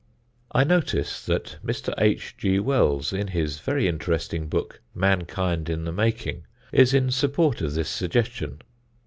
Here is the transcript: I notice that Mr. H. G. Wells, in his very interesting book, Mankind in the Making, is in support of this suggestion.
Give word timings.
I 0.51 0.63
notice 0.63 1.23
that 1.27 1.57
Mr. 1.63 1.93
H. 1.99 2.33
G. 2.35 2.57
Wells, 2.57 3.13
in 3.13 3.27
his 3.27 3.59
very 3.59 3.87
interesting 3.87 4.47
book, 4.49 4.81
Mankind 4.95 5.69
in 5.69 5.83
the 5.83 5.91
Making, 5.91 6.47
is 6.71 6.91
in 6.95 7.11
support 7.11 7.61
of 7.61 7.75
this 7.75 7.89
suggestion. 7.89 8.63